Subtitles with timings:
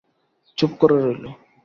[0.57, 1.25] চুপ করে রইল।